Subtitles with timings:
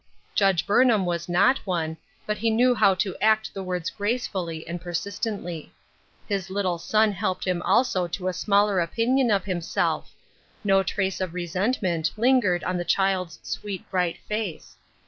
[0.33, 1.95] Judge Burnham was not one,
[2.25, 5.71] but he knew how to act the words gracefully and persistently.
[6.27, 10.11] His little son helped him also to a smaller opinion of himself;
[10.63, 14.75] no trace of resentment lingered on the child's sweet, bright face.